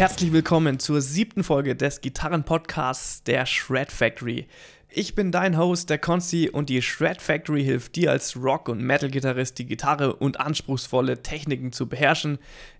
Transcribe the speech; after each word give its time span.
Herzlich 0.00 0.32
willkommen 0.32 0.78
zur 0.78 1.02
siebten 1.02 1.44
Folge 1.44 1.76
des 1.76 2.00
Gitarrenpodcasts 2.00 3.22
der 3.22 3.44
Shred 3.44 3.92
Factory. 3.92 4.46
Ich 4.88 5.14
bin 5.14 5.30
dein 5.30 5.58
Host, 5.58 5.90
der 5.90 5.98
Konsti, 5.98 6.48
und 6.48 6.70
die 6.70 6.80
Shred 6.80 7.20
Factory 7.20 7.62
hilft 7.62 7.96
dir 7.96 8.10
als 8.10 8.34
Rock- 8.34 8.70
und 8.70 8.80
Metal-Gitarrist, 8.82 9.58
die 9.58 9.66
Gitarre 9.66 10.16
und 10.16 10.40
anspruchsvolle 10.40 11.22
Techniken 11.22 11.70
zu 11.72 11.86
beherrschen, 11.86 12.38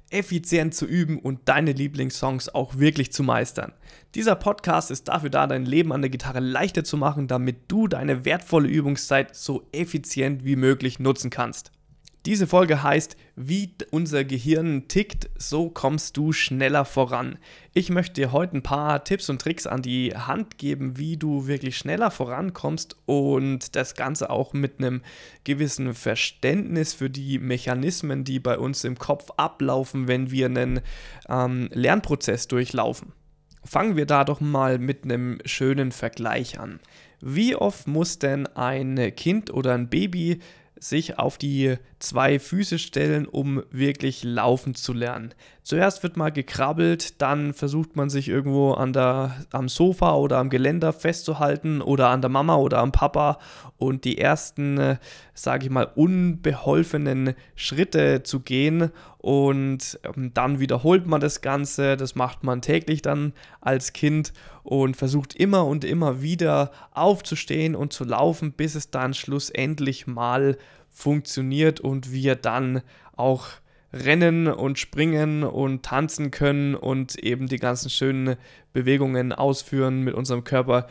effizient 0.08 0.74
zu 0.74 0.86
üben 0.86 1.18
und 1.18 1.40
deine 1.44 1.72
Lieblingssongs 1.72 2.48
auch 2.48 2.78
wirklich 2.78 3.12
zu 3.12 3.22
meistern. 3.22 3.74
Dieser 4.14 4.34
Podcast 4.34 4.90
ist 4.90 5.08
dafür 5.08 5.28
da, 5.28 5.46
dein 5.46 5.66
Leben 5.66 5.92
an 5.92 6.00
der 6.00 6.08
Gitarre 6.08 6.40
leichter 6.40 6.84
zu 6.84 6.96
machen, 6.96 7.28
damit 7.28 7.70
du 7.70 7.86
deine 7.86 8.24
wertvolle 8.24 8.68
Übungszeit 8.68 9.36
so 9.36 9.68
effizient 9.72 10.46
wie 10.46 10.56
möglich 10.56 10.98
nutzen 11.00 11.28
kannst. 11.28 11.70
Diese 12.26 12.46
Folge 12.46 12.82
heißt, 12.82 13.16
wie 13.34 13.72
unser 13.90 14.24
Gehirn 14.24 14.88
tickt, 14.88 15.30
so 15.38 15.70
kommst 15.70 16.18
du 16.18 16.32
schneller 16.32 16.84
voran. 16.84 17.38
Ich 17.72 17.88
möchte 17.88 18.20
dir 18.20 18.30
heute 18.30 18.58
ein 18.58 18.62
paar 18.62 19.04
Tipps 19.04 19.30
und 19.30 19.40
Tricks 19.40 19.66
an 19.66 19.80
die 19.80 20.14
Hand 20.14 20.58
geben, 20.58 20.98
wie 20.98 21.16
du 21.16 21.46
wirklich 21.46 21.78
schneller 21.78 22.10
vorankommst 22.10 22.96
und 23.06 23.74
das 23.74 23.94
Ganze 23.94 24.28
auch 24.28 24.52
mit 24.52 24.78
einem 24.78 25.00
gewissen 25.44 25.94
Verständnis 25.94 26.92
für 26.92 27.08
die 27.08 27.38
Mechanismen, 27.38 28.24
die 28.24 28.38
bei 28.38 28.58
uns 28.58 28.84
im 28.84 28.98
Kopf 28.98 29.30
ablaufen, 29.38 30.06
wenn 30.06 30.30
wir 30.30 30.44
einen 30.44 30.80
ähm, 31.26 31.70
Lernprozess 31.72 32.48
durchlaufen. 32.48 33.12
Fangen 33.64 33.96
wir 33.96 34.04
da 34.04 34.24
doch 34.24 34.40
mal 34.40 34.78
mit 34.78 35.04
einem 35.04 35.38
schönen 35.46 35.90
Vergleich 35.90 36.60
an. 36.60 36.80
Wie 37.22 37.54
oft 37.54 37.86
muss 37.86 38.18
denn 38.18 38.46
ein 38.46 39.14
Kind 39.14 39.50
oder 39.52 39.74
ein 39.74 39.88
Baby 39.88 40.40
sich 40.80 41.18
auf 41.18 41.38
die 41.38 41.76
zwei 41.98 42.38
Füße 42.38 42.78
stellen, 42.78 43.26
um 43.26 43.62
wirklich 43.70 44.24
laufen 44.24 44.74
zu 44.74 44.92
lernen. 44.92 45.34
Zuerst 45.62 46.02
wird 46.02 46.16
mal 46.16 46.30
gekrabbelt, 46.32 47.20
dann 47.20 47.52
versucht 47.52 47.94
man 47.94 48.08
sich 48.08 48.28
irgendwo 48.28 48.72
an 48.72 48.92
der, 48.92 49.36
am 49.52 49.68
Sofa 49.68 50.14
oder 50.14 50.38
am 50.38 50.48
Geländer 50.48 50.92
festzuhalten 50.92 51.82
oder 51.82 52.08
an 52.08 52.22
der 52.22 52.30
Mama 52.30 52.56
oder 52.56 52.78
am 52.78 52.92
Papa 52.92 53.38
und 53.76 54.04
die 54.04 54.18
ersten, 54.18 54.78
äh, 54.78 54.96
sage 55.34 55.66
ich 55.66 55.70
mal, 55.70 55.90
unbeholfenen 55.94 57.34
Schritte 57.54 58.22
zu 58.22 58.40
gehen 58.40 58.90
und 59.18 60.00
ähm, 60.02 60.32
dann 60.32 60.60
wiederholt 60.60 61.06
man 61.06 61.20
das 61.20 61.42
Ganze, 61.42 61.98
das 61.98 62.14
macht 62.14 62.42
man 62.42 62.62
täglich 62.62 63.02
dann 63.02 63.34
als 63.60 63.92
Kind 63.92 64.32
und 64.62 64.96
versucht 64.96 65.34
immer 65.34 65.66
und 65.66 65.84
immer 65.84 66.22
wieder 66.22 66.70
aufzustehen 66.92 67.76
und 67.76 67.92
zu 67.92 68.04
laufen, 68.04 68.52
bis 68.52 68.74
es 68.74 68.90
dann 68.90 69.12
schlussendlich 69.12 70.06
mal 70.06 70.56
funktioniert 70.90 71.80
und 71.80 72.12
wir 72.12 72.34
dann 72.36 72.82
auch 73.16 73.48
rennen 73.92 74.46
und 74.46 74.78
springen 74.78 75.42
und 75.42 75.82
tanzen 75.82 76.30
können 76.30 76.74
und 76.74 77.16
eben 77.16 77.48
die 77.48 77.58
ganzen 77.58 77.90
schönen 77.90 78.36
Bewegungen 78.72 79.32
ausführen 79.32 80.02
mit 80.02 80.14
unserem 80.14 80.44
Körper, 80.44 80.86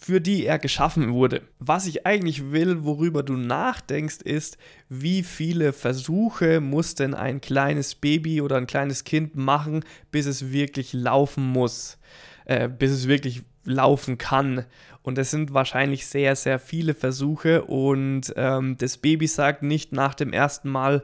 für 0.00 0.20
die 0.20 0.46
er 0.46 0.58
geschaffen 0.58 1.12
wurde. 1.12 1.42
Was 1.58 1.86
ich 1.86 2.06
eigentlich 2.06 2.52
will, 2.52 2.84
worüber 2.84 3.22
du 3.22 3.34
nachdenkst, 3.34 4.22
ist, 4.22 4.56
wie 4.88 5.22
viele 5.22 5.72
Versuche 5.72 6.60
muss 6.60 6.94
denn 6.94 7.14
ein 7.14 7.40
kleines 7.40 7.94
Baby 7.94 8.40
oder 8.40 8.56
ein 8.56 8.66
kleines 8.66 9.04
Kind 9.04 9.36
machen, 9.36 9.84
bis 10.10 10.24
es 10.26 10.52
wirklich 10.52 10.94
laufen 10.94 11.44
muss, 11.44 11.98
äh, 12.46 12.68
bis 12.68 12.90
es 12.92 13.08
wirklich 13.08 13.42
laufen 13.64 14.18
kann. 14.18 14.64
Und 15.02 15.18
es 15.18 15.30
sind 15.30 15.54
wahrscheinlich 15.54 16.06
sehr, 16.06 16.36
sehr 16.36 16.58
viele 16.58 16.94
Versuche 16.94 17.64
und 17.64 18.32
ähm, 18.36 18.76
das 18.78 18.98
Baby 18.98 19.26
sagt 19.26 19.62
nicht 19.62 19.92
nach 19.92 20.14
dem 20.14 20.32
ersten 20.32 20.68
Mal, 20.68 21.02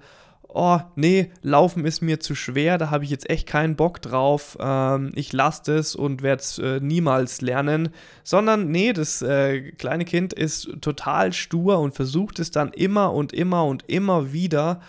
oh 0.56 0.80
nee, 0.96 1.30
laufen 1.42 1.84
ist 1.84 2.00
mir 2.00 2.20
zu 2.20 2.34
schwer, 2.34 2.78
da 2.78 2.90
habe 2.90 3.04
ich 3.04 3.10
jetzt 3.10 3.28
echt 3.28 3.46
keinen 3.46 3.76
Bock 3.76 4.00
drauf, 4.00 4.56
ähm, 4.60 5.12
ich 5.14 5.32
lasse 5.32 5.62
das 5.66 5.94
und 5.94 6.22
werde 6.22 6.42
es 6.42 6.58
äh, 6.58 6.80
niemals 6.80 7.40
lernen, 7.40 7.90
sondern 8.22 8.70
nee, 8.70 8.92
das 8.92 9.22
äh, 9.22 9.72
kleine 9.72 10.04
Kind 10.04 10.32
ist 10.32 10.70
total 10.80 11.32
stur 11.32 11.78
und 11.78 11.94
versucht 11.94 12.38
es 12.38 12.50
dann 12.50 12.72
immer 12.72 13.12
und 13.12 13.32
immer 13.32 13.64
und 13.66 13.84
immer 13.88 14.32
wieder, 14.32 14.80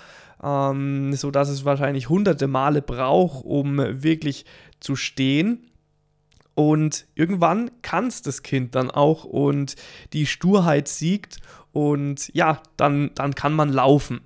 ähm, 0.44 1.14
sodass 1.14 1.50
es 1.50 1.66
wahrscheinlich 1.66 2.10
hunderte 2.10 2.48
Male 2.48 2.82
braucht, 2.82 3.44
um 3.44 3.78
wirklich 3.78 4.46
zu 4.80 4.96
stehen. 4.96 5.68
Und 6.58 7.06
irgendwann 7.14 7.70
kann 7.84 8.08
es 8.08 8.24
das 8.24 8.42
Kind 8.42 8.74
dann 8.74 8.90
auch 8.90 9.26
und 9.26 9.76
die 10.12 10.26
Sturheit 10.26 10.88
siegt 10.88 11.38
und 11.72 12.34
ja, 12.34 12.64
dann, 12.78 13.12
dann 13.14 13.36
kann 13.36 13.54
man 13.54 13.72
laufen. 13.72 14.22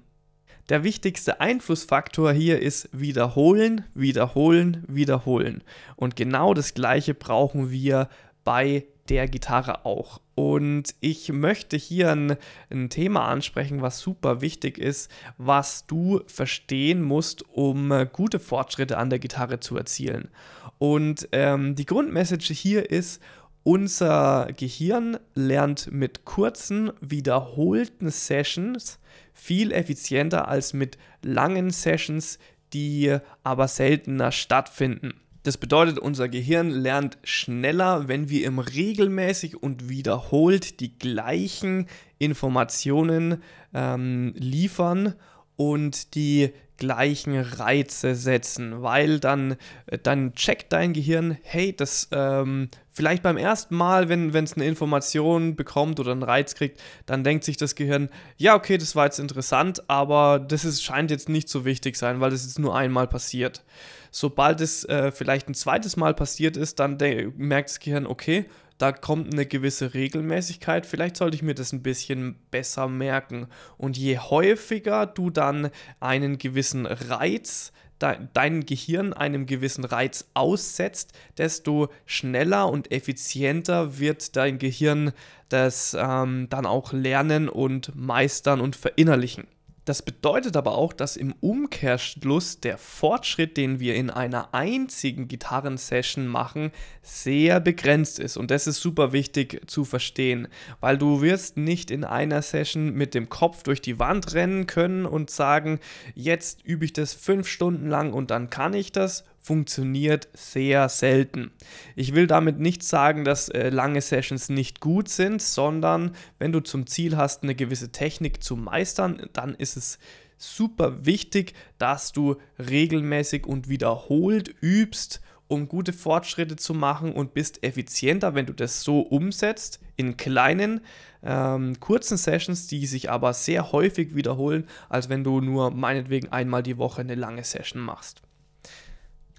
Der 0.70 0.86
wichtigste 0.86 1.42
Einflussfaktor 1.42 2.32
hier 2.32 2.62
ist 2.62 2.88
wiederholen, 2.94 3.84
wiederholen, 3.96 4.86
wiederholen. 4.88 5.62
Und 5.98 6.16
genau 6.16 6.54
das 6.54 6.74
gleiche 6.74 7.14
brauchen 7.14 7.70
wir 7.70 8.08
bei 8.46 8.86
der 9.12 9.28
Gitarre 9.28 9.86
auch. 9.86 10.22
Und 10.36 10.96
ich 11.02 11.34
möchte 11.34 11.76
hier 11.76 12.12
ein, 12.12 12.38
ein, 12.70 12.90
Thema 12.90 13.28
ansprechen, 13.28 13.82
was 13.82 14.00
super 14.00 14.40
wichtig 14.40 14.78
ist, 14.78 15.12
was 15.38 15.86
du 15.86 16.22
verstehen 16.28 17.02
musst, 17.02 17.44
um 17.50 18.08
gute 18.14 18.40
Fortschritte 18.40 18.98
an 18.98 19.10
der 19.10 19.20
Gitarre 19.20 19.60
zu 19.60 19.76
erzielen. 19.76 20.30
Und 20.78 21.28
ähm, 21.34 21.76
die 21.76 21.86
Grundmessage 21.86 22.54
hier 22.54 22.90
ist, 22.90 23.22
unser 23.64 24.48
Gehirn 24.56 25.18
lernt 25.36 25.92
mit 25.92 26.24
kurzen, 26.24 26.94
wiederholten 27.02 28.10
Sessions 28.10 28.98
viel 29.34 29.74
effizienter 29.74 30.48
als 30.48 30.72
mit 30.72 30.98
langen 31.22 31.70
Sessions, 31.72 32.40
die 32.72 33.18
aber 33.44 33.68
seltener 33.68 34.32
stattfinden. 34.32 35.16
Das 35.44 35.58
bedeutet, 35.58 35.98
unser 35.98 36.30
Gehirn 36.30 36.70
lernt 36.70 37.18
schneller, 37.24 38.08
wenn 38.08 38.30
wir 38.30 38.46
ihm 38.46 38.60
regelmäßig 38.60 39.62
und 39.62 39.90
wiederholt 39.90 40.80
die 40.80 40.98
gleichen 40.98 41.88
Informationen 42.20 43.42
ähm, 43.74 44.34
liefern 44.38 45.16
und 45.56 46.14
die 46.14 46.52
gleichen 46.82 47.40
Reize 47.40 48.16
setzen, 48.16 48.82
weil 48.82 49.20
dann, 49.20 49.56
äh, 49.86 50.00
dann 50.02 50.34
checkt 50.34 50.74
dein 50.74 50.94
Gehirn, 50.94 51.38
hey, 51.44 51.76
das 51.76 52.08
ähm, 52.12 52.70
vielleicht 52.90 53.22
beim 53.22 53.38
ersten 53.38 53.76
Mal, 53.76 54.10
wenn 54.10 54.34
es 54.34 54.54
eine 54.54 54.66
Information 54.66 55.56
bekommt 55.56 56.00
oder 56.00 56.12
einen 56.12 56.24
Reiz 56.24 56.56
kriegt, 56.56 56.82
dann 57.06 57.24
denkt 57.24 57.44
sich 57.44 57.56
das 57.56 57.76
Gehirn, 57.76 58.10
ja, 58.38 58.56
okay, 58.56 58.80
das 58.80 58.96
war 58.96 59.06
jetzt 59.06 59.20
interessant, 59.20 59.88
aber 59.88 60.40
das 60.40 60.66
ist, 60.66 60.82
scheint 60.82 61.12
jetzt 61.12 61.30
nicht 61.30 61.50
so 61.50 61.66
wichtig 61.66 61.98
sein, 61.98 62.20
weil 62.20 62.32
das 62.32 62.46
jetzt 62.46 62.58
nur 62.58 62.76
einmal 62.76 63.08
passiert. 63.08 63.64
Sobald 64.10 64.60
es 64.60 64.84
äh, 64.86 65.12
vielleicht 65.12 65.50
ein 65.50 65.54
zweites 65.54 65.98
Mal 65.98 66.16
passiert 66.16 66.58
ist, 66.58 66.80
dann 66.80 66.98
merkt 67.38 67.70
das 67.70 67.80
Gehirn, 67.80 68.08
okay, 68.08 68.46
da 68.82 68.92
kommt 68.92 69.32
eine 69.32 69.46
gewisse 69.46 69.94
Regelmäßigkeit, 69.94 70.88
vielleicht 70.88 71.16
sollte 71.16 71.36
ich 71.36 71.44
mir 71.44 71.54
das 71.54 71.72
ein 71.72 71.84
bisschen 71.84 72.36
besser 72.50 72.88
merken. 72.88 73.46
Und 73.78 73.96
je 73.96 74.18
häufiger 74.18 75.06
du 75.06 75.30
dann 75.30 75.70
einen 76.00 76.40
gewissen 76.40 76.88
Reiz, 76.88 77.74
dein 78.00 78.66
Gehirn 78.66 79.14
einem 79.14 79.46
gewissen 79.46 79.86
Reiz 79.86 80.32
aussetzt, 80.34 81.14
desto 81.38 81.90
schneller 82.08 82.70
und 82.70 82.92
effizienter 82.92 84.00
wird 84.00 84.36
dein 84.36 84.58
Gehirn 84.58 85.12
das 85.50 85.96
ähm, 86.00 86.48
dann 86.50 86.66
auch 86.66 86.92
lernen 86.92 87.50
und 87.50 87.96
meistern 87.96 88.62
und 88.62 88.76
verinnerlichen. 88.76 89.46
Das 89.86 90.04
bedeutet 90.04 90.56
aber 90.58 90.78
auch, 90.78 90.94
dass 90.94 91.18
im 91.18 91.34
Umkehrschluss 91.42 92.60
der 92.60 92.78
Fortschritt, 92.78 93.58
den 93.58 93.80
wir 93.80 93.96
in 93.96 94.12
einer 94.12 94.54
einzigen 94.54 95.28
Gitarrensession 95.28 96.28
machen, 96.28 96.72
sehr 97.02 97.60
begrenzt 97.60 98.20
ist. 98.20 98.38
Und 98.38 98.52
das 98.52 98.68
ist 98.68 98.80
super 98.80 99.12
wichtig 99.12 99.62
zu 99.66 99.84
verstehen, 99.84 100.48
weil 100.82 101.00
du 101.00 101.22
wirst 101.22 101.58
nicht 101.58 101.90
in 101.90 102.04
einer 102.04 102.44
Session 102.44 102.94
mit 102.94 103.16
dem 103.16 103.30
Kopf 103.30 103.64
durch 103.64 103.82
die 103.82 103.98
Wand 103.98 104.36
rennen 104.36 104.68
können 104.68 105.08
und 105.08 105.32
sagen, 105.32 105.80
jetzt 106.14 106.64
übe 106.64 106.86
ich 106.86 106.94
das 106.94 107.14
fünf 107.14 107.48
Stunden 107.48 107.88
lang 107.88 108.14
und 108.14 108.30
dann 108.30 108.52
kann 108.52 108.76
ich 108.76 108.92
das, 108.92 109.24
funktioniert 109.42 110.30
sehr 110.34 110.88
selten. 110.88 111.52
Ich 111.96 112.14
will 112.14 112.28
damit 112.28 112.60
nicht 112.60 112.84
sagen, 112.84 113.26
dass 113.26 113.50
äh, 113.50 113.70
lange 113.70 114.02
Sessions 114.02 114.50
nicht 114.50 114.80
gut 114.80 115.10
sind, 115.10 115.42
sondern 115.42 116.16
wenn 116.38 116.52
du 116.52 116.60
zum 116.60 116.86
Ziel 116.86 117.18
hast, 117.18 117.44
eine 117.44 117.56
gewisse 117.56 117.92
Technik 117.92 118.44
zu 118.44 118.56
meistern, 118.56 119.30
dann 119.34 119.56
ist 119.56 119.78
es 119.78 119.98
super 120.38 121.06
wichtig, 121.06 121.54
dass 121.80 122.12
du 122.12 122.36
regelmäßig 122.60 123.46
und 123.46 123.68
wiederholt 123.68 124.54
übst, 124.62 125.22
um 125.48 125.68
gute 125.68 125.92
Fortschritte 125.92 126.56
zu 126.56 126.74
machen 126.74 127.12
und 127.12 127.34
bist 127.34 127.64
effizienter, 127.64 128.36
wenn 128.36 128.46
du 128.46 128.54
das 128.54 128.84
so 128.84 129.02
umsetzt 129.02 129.82
in 129.98 130.18
kleinen, 130.18 130.82
ähm, 131.24 131.80
kurzen 131.80 132.16
Sessions, 132.16 132.68
die 132.68 132.86
sich 132.86 133.10
aber 133.10 133.34
sehr 133.34 133.72
häufig 133.72 134.16
wiederholen, 134.16 134.68
als 134.88 135.10
wenn 135.10 135.24
du 135.24 135.42
nur 135.42 135.72
meinetwegen 135.72 136.30
einmal 136.30 136.64
die 136.64 136.78
Woche 136.78 137.02
eine 137.02 137.16
lange 137.16 137.44
Session 137.44 137.82
machst 137.82 138.22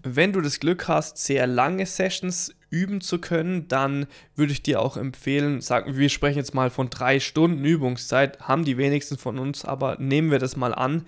wenn 0.03 0.33
du 0.33 0.41
das 0.41 0.61
Glück 0.61 0.89
hast, 0.89 1.19
sehr 1.19 1.47
lange 1.47 1.87
Sessions 1.87 2.55
üben 2.71 3.01
zu 3.01 3.19
können, 3.19 3.69
dann 3.69 4.07
würde 4.35 4.53
ich 4.53 4.63
dir 4.63 4.81
auch 4.81 4.97
empfehlen, 4.97 5.61
sagen 5.61 5.97
wir 5.97 6.09
sprechen 6.09 6.39
jetzt 6.39 6.55
mal 6.55 6.71
von 6.71 6.91
drei 6.91 7.21
Stunden 7.21 7.65
Übungszeit, 7.65 8.41
haben 8.41 8.65
die 8.65 8.79
wenigsten 8.79 9.19
von 9.19 9.39
uns, 9.39 9.65
aber 9.65 9.97
nehmen 9.99 10.31
wir 10.31 10.39
das 10.39 10.57
mal 10.57 10.75
an, 10.75 11.05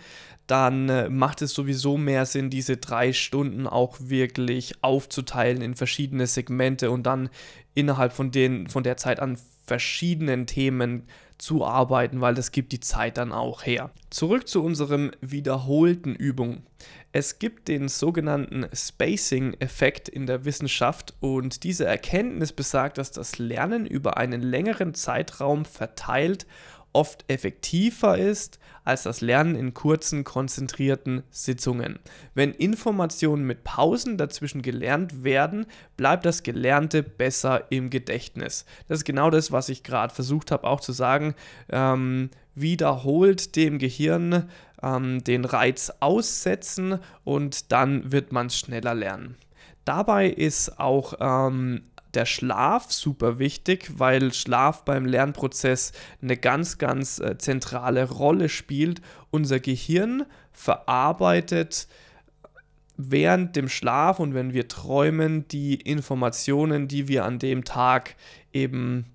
dann 0.47 0.89
äh, 0.91 1.09
macht 1.09 1.41
es 1.43 1.55
sowieso 1.55 1.97
mehr 1.97 2.27
Sinn, 2.27 2.51
diese 2.51 2.77
drei 2.77 3.13
Stunden 3.13 3.67
auch 3.67 3.97
wirklich 3.99 4.75
aufzuteilen 4.83 5.63
in 5.63 5.75
verschiedene 5.75 6.27
Segmente 6.27 6.91
und 6.91 7.05
dann 7.05 7.31
innerhalb 7.75 8.13
von, 8.13 8.31
den, 8.31 8.69
von 8.69 8.83
der 8.83 8.97
Zeit 8.97 9.21
an 9.21 9.39
verschiedenen 9.67 10.47
Themen 10.47 11.05
zu 11.39 11.65
arbeiten, 11.65 12.21
weil 12.21 12.35
das 12.35 12.53
gibt 12.53 12.73
die 12.73 12.81
Zeit 12.81 13.17
dann 13.17 13.33
auch 13.33 13.65
her. 13.65 13.91
Zurück 14.11 14.47
zu 14.47 14.63
unserem 14.63 15.11
wiederholten 15.21 16.15
Übung. 16.15 16.63
Es 17.17 17.39
gibt 17.39 17.69
den 17.69 17.87
sogenannten 17.87 18.67
Spacing-Effekt 18.75 20.09
in 20.09 20.27
der 20.27 20.45
Wissenschaft 20.45 21.15
und 21.21 21.63
diese 21.63 21.85
Erkenntnis 21.85 22.53
besagt, 22.53 22.99
dass 22.99 23.13
das 23.13 23.39
Lernen 23.39 23.87
über 23.87 24.17
einen 24.17 24.43
längeren 24.43 24.95
Zeitraum 24.95 25.65
verteilt 25.65 26.45
oft 26.93 27.25
effektiver 27.29 28.19
ist 28.19 28.59
als 28.83 29.05
das 29.05 29.21
Lernen 29.21 29.55
in 29.55 29.75
kurzen, 29.75 30.25
konzentrierten 30.25 31.23
Sitzungen. 31.31 32.01
Wenn 32.35 32.53
Informationen 32.53 33.47
mit 33.47 33.63
Pausen 33.63 34.19
dazwischen 34.19 34.63
gelernt 34.63 35.23
werden, 35.23 35.67
bleibt 35.97 36.27
das 36.27 36.43
Gelernte 36.43 37.05
besser 37.05 37.71
im 37.71 37.91
Gedächtnis. 37.91 38.65
Das 38.89 38.99
ist 38.99 39.05
genau 39.05 39.31
das, 39.31 39.53
was 39.53 39.69
ich 39.69 39.85
gerade 39.85 40.13
versucht 40.13 40.51
habe 40.51 40.67
auch 40.67 40.81
zu 40.81 40.93
sagen. 40.93 41.35
Ähm, 41.71 42.31
wiederholt 42.55 43.57
dem 43.57 43.79
Gehirn 43.79 44.49
ähm, 44.85 45.25
den 45.25 45.45
Reiz 45.45 45.93
aussetzen 46.01 46.99
und 47.25 47.73
dann 47.73 48.13
wird 48.13 48.33
man 48.33 48.51
schneller 48.51 48.95
lernen. 48.95 49.37
Dabei 49.85 50.29
ist 50.29 50.79
auch 50.79 51.15
ähm, 51.21 51.83
der 52.15 52.27
Schlaf 52.27 52.93
super 52.93 53.39
wichtig, 53.39 53.93
weil 53.99 54.33
Schlaf 54.33 54.85
beim 54.85 55.05
Lernprozess 55.05 55.93
eine 56.23 56.37
ganz, 56.37 56.79
ganz 56.79 57.19
äh, 57.19 57.37
zentrale 57.39 58.09
Rolle 58.09 58.49
spielt. 58.49 59.03
Unser 59.31 59.61
Gehirn 59.61 60.25
verarbeitet 60.53 61.89
während 62.97 63.57
dem 63.57 63.69
Schlaf 63.69 64.21
und 64.21 64.35
wenn 64.35 64.53
wir 64.53 64.69
träumen 64.69 65.49
die 65.49 65.75
Informationen, 65.75 66.87
die 66.87 67.09
wir 67.09 67.25
an 67.25 67.41
dem 67.41 67.65
Tag 67.65 68.15
eben 68.53 69.07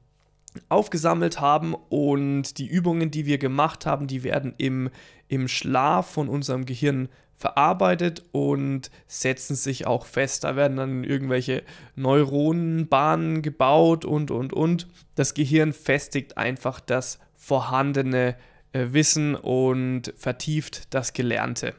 aufgesammelt 0.68 1.40
haben 1.40 1.76
und 1.90 2.58
die 2.58 2.68
Übungen, 2.68 3.12
die 3.12 3.26
wir 3.26 3.38
gemacht 3.38 3.86
haben, 3.86 4.08
die 4.08 4.24
werden 4.24 4.54
im, 4.58 4.90
im 5.30 5.48
Schlaf 5.48 6.12
von 6.12 6.28
unserem 6.28 6.66
Gehirn 6.66 7.08
verarbeitet 7.38 8.26
und 8.34 8.92
setzen 9.08 9.56
sich 9.56 9.88
auch 9.88 10.06
fest. 10.06 10.44
Da 10.44 10.58
werden 10.58 10.76
dann 10.76 11.04
irgendwelche 11.06 11.64
Neuronenbahnen 11.96 13.42
gebaut 13.42 14.04
und, 14.04 14.30
und, 14.30 14.52
und. 14.52 14.88
Das 15.16 15.34
Gehirn 15.34 15.72
festigt 15.72 16.38
einfach 16.38 16.82
das 16.82 17.20
vorhandene 17.38 18.36
äh, 18.74 18.88
Wissen 18.90 19.36
und 19.36 20.14
vertieft 20.18 20.94
das 20.94 21.14
Gelernte. 21.14 21.76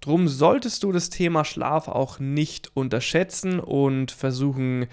Drum 0.00 0.28
solltest 0.28 0.82
du 0.82 0.90
das 0.90 1.10
Thema 1.10 1.44
Schlaf 1.44 1.88
auch 1.88 2.18
nicht 2.18 2.74
unterschätzen 2.74 3.60
und 3.60 4.10
versuchen, 4.10 4.86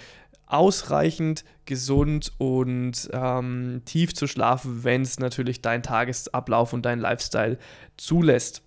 ausreichend 0.49 1.45
gesund 1.65 2.33
und 2.37 3.09
ähm, 3.13 3.83
tief 3.85 4.13
zu 4.13 4.27
schlafen, 4.27 4.83
wenn 4.83 5.03
es 5.03 5.19
natürlich 5.19 5.61
dein 5.61 5.83
Tagesablauf 5.83 6.73
und 6.73 6.85
dein 6.85 6.99
Lifestyle 6.99 7.57
zulässt. 7.95 8.63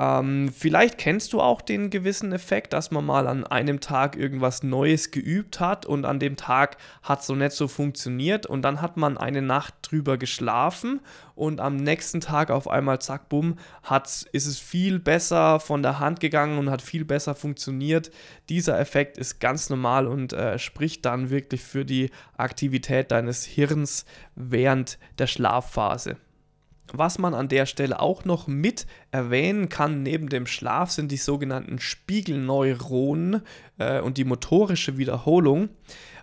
Ähm, 0.00 0.50
vielleicht 0.50 0.96
kennst 0.96 1.34
du 1.34 1.42
auch 1.42 1.60
den 1.60 1.90
gewissen 1.90 2.32
Effekt, 2.32 2.72
dass 2.72 2.90
man 2.90 3.04
mal 3.04 3.26
an 3.26 3.46
einem 3.46 3.80
Tag 3.80 4.16
irgendwas 4.16 4.62
Neues 4.62 5.10
geübt 5.10 5.60
hat 5.60 5.84
und 5.84 6.06
an 6.06 6.18
dem 6.18 6.36
Tag 6.36 6.78
hat 7.02 7.20
es 7.20 7.26
so 7.26 7.34
nicht 7.34 7.52
so 7.52 7.68
funktioniert 7.68 8.46
und 8.46 8.62
dann 8.62 8.80
hat 8.80 8.96
man 8.96 9.18
eine 9.18 9.42
Nacht 9.42 9.74
drüber 9.82 10.16
geschlafen 10.16 11.00
und 11.34 11.60
am 11.60 11.76
nächsten 11.76 12.22
Tag 12.22 12.50
auf 12.50 12.66
einmal 12.66 12.98
zack, 13.02 13.28
bumm, 13.28 13.58
ist 14.32 14.46
es 14.46 14.58
viel 14.58 15.00
besser 15.00 15.60
von 15.60 15.82
der 15.82 15.98
Hand 15.98 16.20
gegangen 16.20 16.56
und 16.56 16.70
hat 16.70 16.80
viel 16.80 17.04
besser 17.04 17.34
funktioniert. 17.34 18.10
Dieser 18.48 18.80
Effekt 18.80 19.18
ist 19.18 19.38
ganz 19.38 19.68
normal 19.68 20.06
und 20.06 20.32
äh, 20.32 20.58
spricht 20.58 21.04
dann 21.04 21.28
wirklich 21.28 21.60
für 21.60 21.84
die 21.84 22.10
Aktivität 22.38 23.10
deines 23.10 23.44
Hirns 23.44 24.06
während 24.34 24.98
der 25.18 25.26
Schlafphase. 25.26 26.16
Was 26.92 27.18
man 27.18 27.34
an 27.34 27.48
der 27.48 27.66
Stelle 27.66 28.00
auch 28.00 28.24
noch 28.24 28.46
mit 28.46 28.86
erwähnen 29.10 29.68
kann, 29.68 30.02
neben 30.02 30.28
dem 30.28 30.46
Schlaf, 30.46 30.90
sind 30.90 31.12
die 31.12 31.16
sogenannten 31.16 31.78
Spiegelneuronen 31.78 33.42
äh, 33.78 34.00
und 34.00 34.18
die 34.18 34.24
motorische 34.24 34.98
Wiederholung. 34.98 35.68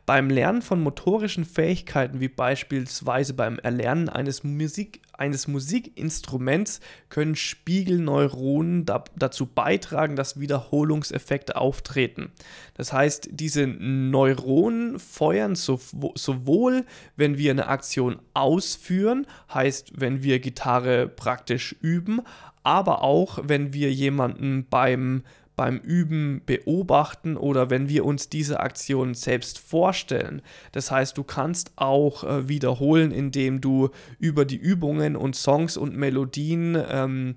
Beim 0.06 0.30
Lernen 0.30 0.62
von 0.62 0.82
motorischen 0.82 1.46
Fähigkeiten, 1.46 2.20
wie 2.22 2.30
beispielsweise 2.30 3.34
beim 3.34 3.60
Erlernen 3.60 4.08
eines, 4.08 4.44
Musik, 4.44 5.02
eines 5.18 5.48
Musikinstruments, 5.48 6.80
können 7.10 7.36
Spiegelneuronen 7.36 8.86
da, 8.86 9.04
dazu 9.16 9.46
beitragen, 9.46 10.16
dass 10.16 10.40
Wiederholungseffekte 10.40 11.56
auftreten. 11.56 12.32
Das 12.76 12.94
heißt, 12.94 13.30
diese 13.32 13.68
Neuronen 13.68 15.00
feuern 15.00 15.56
so, 15.56 15.80
sowohl, 16.16 16.86
wenn 17.16 17.38
wir 17.38 17.52
eine 17.52 17.68
Aktion 17.68 18.20
ausführen, 18.34 19.28
heißt, 19.54 20.00
wenn 20.00 20.24
wir 20.24 20.40
Gitarre 20.40 21.08
praktisch 21.08 21.76
üben, 21.82 22.22
aber 22.64 23.02
auch, 23.02 23.40
wenn 23.44 23.74
wir 23.74 23.92
jemanden 23.92 24.66
beim 24.70 25.24
beim 25.58 25.80
Üben 25.80 26.44
beobachten 26.46 27.36
oder 27.36 27.70
wenn 27.70 27.90
wir 27.90 28.06
uns 28.06 28.30
diese 28.30 28.62
Aktion 28.62 29.16
selbst 29.16 29.60
vorstellen. 29.60 30.42
Das 30.72 30.92
heißt, 30.92 31.18
du 31.18 31.24
kannst 31.26 31.74
auch 31.76 32.24
äh, 32.24 32.48
wiederholen, 32.48 33.12
indem 33.12 33.60
du 33.60 33.90
über 34.20 34.46
die 34.46 34.56
Übungen 34.56 35.18
und 35.18 35.36
Songs 35.36 35.76
und 35.76 35.98
Melodien 35.98 36.82
ähm, 36.90 37.36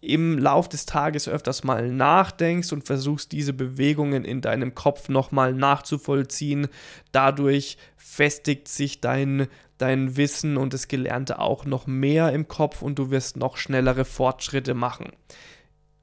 im 0.00 0.38
Lauf 0.38 0.68
des 0.68 0.84
Tages 0.84 1.28
öfters 1.28 1.62
mal 1.62 1.90
nachdenkst 1.90 2.72
und 2.72 2.86
versuchst 2.86 3.32
diese 3.32 3.52
Bewegungen 3.52 4.24
in 4.24 4.40
deinem 4.40 4.74
Kopf 4.74 5.08
nochmal 5.08 5.54
nachzuvollziehen. 5.54 6.68
Dadurch 7.12 7.76
festigt 7.96 8.66
sich 8.66 9.00
dein, 9.00 9.46
dein 9.78 10.16
Wissen 10.16 10.56
und 10.56 10.74
das 10.74 10.88
Gelernte 10.88 11.38
auch 11.38 11.64
noch 11.66 11.86
mehr 11.86 12.32
im 12.32 12.48
Kopf 12.48 12.82
und 12.82 12.98
du 12.98 13.10
wirst 13.10 13.36
noch 13.36 13.56
schnellere 13.56 14.04
Fortschritte 14.04 14.74
machen. 14.74 15.12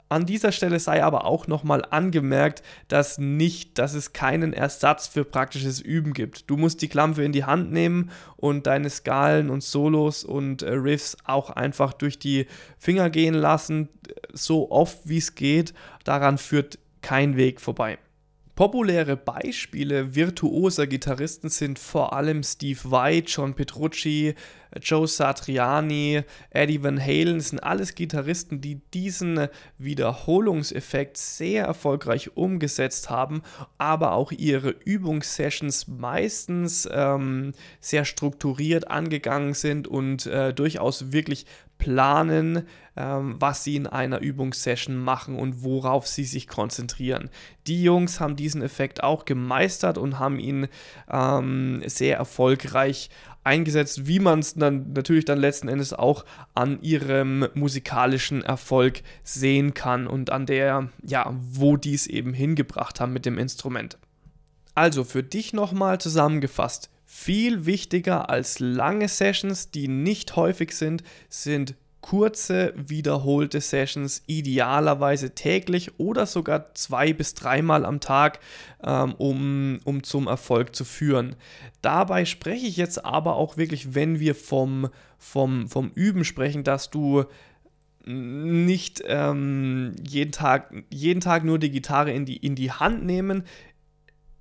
An 0.09 0.25
dieser 0.25 0.53
Stelle 0.53 0.79
sei 0.79 1.03
aber 1.03 1.25
auch 1.25 1.47
nochmal 1.47 1.83
angemerkt, 1.89 2.63
dass 2.87 3.17
nicht, 3.17 3.77
dass 3.77 3.93
es 3.93 4.13
keinen 4.13 4.53
Ersatz 4.53 5.07
für 5.07 5.25
praktisches 5.25 5.81
Üben 5.81 6.13
gibt. 6.13 6.49
Du 6.49 6.55
musst 6.55 6.81
die 6.81 6.87
Klampe 6.87 7.23
in 7.23 7.33
die 7.33 7.43
Hand 7.43 7.71
nehmen 7.71 8.11
und 8.37 8.67
deine 8.67 8.89
Skalen 8.89 9.49
und 9.49 9.63
Solos 9.63 10.23
und 10.23 10.61
äh, 10.61 10.71
Riffs 10.71 11.17
auch 11.25 11.49
einfach 11.49 11.91
durch 11.91 12.19
die 12.19 12.47
Finger 12.77 13.09
gehen 13.09 13.33
lassen, 13.33 13.89
so 14.31 14.71
oft 14.71 14.99
wie 15.03 15.17
es 15.17 15.35
geht. 15.35 15.73
Daran 16.05 16.37
führt 16.37 16.79
kein 17.01 17.35
Weg 17.35 17.59
vorbei. 17.59 17.97
Populäre 18.57 19.17
Beispiele 19.17 20.15
virtuoser 20.15 20.87
Gitarristen 20.87 21.47
sind 21.47 21.77
vor 21.77 22.13
allem 22.13 22.41
Steve 22.41 22.79
Vai, 22.85 23.19
John 23.23 23.53
Petrucci, 23.53 24.33
Joe 24.81 25.07
Satriani, 25.07 26.23
Eddie 26.49 26.81
Van 26.81 26.99
Halen. 26.99 27.39
Sind 27.39 27.59
alles 27.59 27.93
Gitarristen, 27.93 28.59
die 28.59 28.81
diesen 28.95 29.47
Wiederholungseffekt 29.77 31.17
sehr 31.17 31.65
erfolgreich 31.65 32.35
umgesetzt 32.35 33.11
haben, 33.11 33.43
aber 33.77 34.13
auch 34.13 34.31
ihre 34.31 34.71
Übungssessions 34.71 35.87
meistens 35.87 36.89
ähm, 36.91 37.51
sehr 37.79 38.05
strukturiert 38.05 38.89
angegangen 38.89 39.53
sind 39.53 39.87
und 39.87 40.25
äh, 40.25 40.51
durchaus 40.51 41.11
wirklich 41.11 41.45
planen, 41.77 42.63
ähm, 42.95 43.35
was 43.39 43.63
sie 43.63 43.75
in 43.75 43.87
einer 43.87 44.19
Übungssession 44.19 44.97
machen 44.97 45.37
und 45.37 45.63
worauf 45.63 46.07
sie 46.07 46.23
sich 46.23 46.47
konzentrieren. 46.47 47.29
Die 47.67 47.83
Jungs 47.83 48.19
haben 48.19 48.35
diesen 48.35 48.61
Effekt 48.61 49.03
auch 49.03 49.25
gemeistert 49.25 49.97
und 49.97 50.19
haben 50.19 50.39
ihn 50.39 50.67
ähm, 51.09 51.81
sehr 51.85 52.17
erfolgreich 52.17 53.09
eingesetzt, 53.43 54.07
wie 54.07 54.19
man 54.19 54.39
es 54.39 54.55
dann 54.55 54.91
natürlich 54.93 55.25
dann 55.25 55.39
letzten 55.39 55.69
Endes 55.69 55.93
auch 55.93 56.25
an 56.53 56.81
ihrem 56.81 57.47
musikalischen 57.53 58.43
Erfolg 58.43 59.01
sehen 59.23 59.73
kann 59.73 60.05
und 60.05 60.31
an 60.31 60.45
der, 60.45 60.89
ja, 61.03 61.33
wo 61.39 61.77
die 61.77 61.93
es 61.93 62.07
eben 62.07 62.33
hingebracht 62.33 62.99
haben 62.99 63.13
mit 63.13 63.25
dem 63.25 63.37
Instrument. 63.37 63.97
Also 64.75 65.03
für 65.03 65.23
dich 65.23 65.53
nochmal 65.53 65.99
zusammengefasst. 65.99 66.89
Viel 67.09 67.65
wichtiger 67.65 68.29
als 68.29 68.59
lange 68.59 69.07
Sessions, 69.07 69.71
die 69.71 69.87
nicht 69.87 70.35
häufig 70.35 70.73
sind, 70.73 71.03
sind 71.29 71.75
kurze, 72.01 72.73
wiederholte 72.75 73.61
Sessions, 73.61 74.23
idealerweise 74.27 75.33
täglich 75.33 75.99
oder 76.01 76.25
sogar 76.25 76.73
zwei 76.73 77.13
bis 77.13 77.33
dreimal 77.33 77.85
am 77.85 78.01
Tag, 78.01 78.41
ähm, 78.83 79.13
um, 79.17 79.79
um 79.85 80.03
zum 80.03 80.27
Erfolg 80.27 80.75
zu 80.75 80.83
führen. 80.83 81.37
Dabei 81.81 82.25
spreche 82.25 82.67
ich 82.67 82.75
jetzt 82.75 83.05
aber 83.05 83.37
auch 83.37 83.55
wirklich, 83.55 83.95
wenn 83.95 84.19
wir 84.19 84.35
vom, 84.35 84.89
vom, 85.17 85.69
vom 85.69 85.91
Üben 85.95 86.25
sprechen, 86.25 86.65
dass 86.65 86.89
du 86.89 87.23
nicht 88.05 89.01
ähm, 89.07 89.95
jeden, 90.05 90.33
Tag, 90.33 90.73
jeden 90.89 91.21
Tag 91.21 91.45
nur 91.45 91.57
die 91.57 91.71
Gitarre 91.71 92.11
in 92.11 92.25
die, 92.25 92.37
in 92.37 92.55
die 92.55 92.71
Hand 92.71 93.05
nehmen 93.05 93.43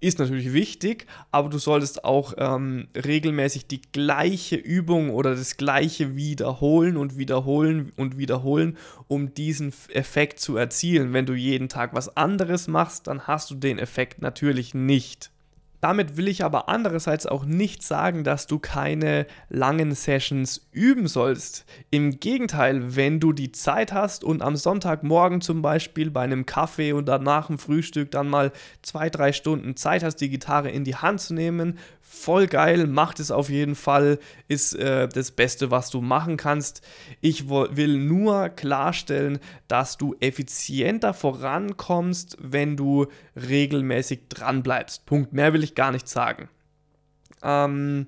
ist 0.01 0.19
natürlich 0.19 0.53
wichtig, 0.53 1.07
aber 1.31 1.49
du 1.49 1.59
solltest 1.59 2.05
auch 2.05 2.35
ähm, 2.39 2.89
regelmäßig 2.95 3.67
die 3.67 3.83
gleiche 3.93 4.57
Übung 4.57 5.11
oder 5.11 5.35
das 5.35 5.57
gleiche 5.57 6.17
wiederholen 6.17 6.97
und 6.97 7.17
wiederholen 7.17 7.93
und 7.97 8.19
wiederholen, 8.19 8.77
um 9.09 9.35
diesen 9.35 9.73
Effekt 9.89 10.39
zu 10.41 10.57
erzielen. 10.57 11.13
Wenn 11.13 11.27
du 11.27 11.35
jeden 11.35 11.69
Tag 11.69 11.95
was 11.95 12.17
anderes 12.17 12.69
machst, 12.69 13.07
dann 13.07 13.23
hast 13.23 13.51
du 13.51 13.55
den 13.55 13.79
Effekt 13.79 14.21
natürlich 14.21 14.75
nicht. 14.75 15.31
Damit 15.87 16.17
will 16.17 16.27
ich 16.27 16.43
aber 16.43 16.69
andererseits 16.69 17.27
auch 17.27 17.45
nicht 17.45 17.81
sagen, 17.81 18.25
dass 18.25 18.49
du 18.49 18.59
keine 18.59 19.25
langen 19.49 19.95
Sessions 19.95 20.67
üben 20.73 21.07
sollst. 21.07 21.65
Im 21.93 22.19
Gegenteil, 22.19 22.97
wenn 22.97 23.21
du 23.21 23.33
die 23.33 23.53
Zeit 23.53 23.93
hast 23.93 24.25
und 24.25 24.43
am 24.43 24.57
Sonntagmorgen 24.57 25.43
zum 25.43 25.63
Beispiel 25.63 26.11
bei 26.11 26.23
einem 26.23 26.45
Kaffee 26.45 26.91
und 26.91 27.07
danach 27.07 27.47
dem 27.47 27.61
Frühstück 27.61 28.11
dann 28.11 28.29
mal 28.29 28.51
zwei, 28.83 29.11
drei 29.11 29.33
Stunden 29.33 29.77
Zeit 29.77 30.03
hast, 30.03 30.17
die 30.17 30.29
Gitarre 30.29 30.71
in 30.71 30.83
die 30.83 30.97
Hand 30.97 31.21
zu 31.21 31.35
nehmen, 31.35 31.79
voll 32.09 32.47
geil, 32.47 32.87
macht 32.87 33.21
es 33.21 33.31
auf 33.31 33.51
jeden 33.51 33.75
Fall, 33.75 34.19
ist 34.49 34.75
äh, 34.75 35.09
das 35.09 35.33
Beste, 35.33 35.71
was 35.71 35.91
du 35.91 36.01
machen 36.01 36.37
kannst. 36.37 36.83
Ich 37.21 37.49
will 37.49 37.99
nur 37.99 38.49
klarstellen, 38.51 39.39
dass 39.69 39.97
du 39.97 40.15
effizienter 40.21 41.15
vorankommst, 41.15 42.37
wenn 42.41 42.77
du 42.77 43.07
regelmäßig 43.35 44.29
dran 44.29 44.63
bleibst. 44.63 45.05
Punkt. 45.07 45.33
Mehr 45.33 45.53
will 45.53 45.65
ich 45.65 45.75
gar 45.75 45.93
nicht 45.93 46.09
sagen. 46.09 46.49
Ähm, 47.43 48.07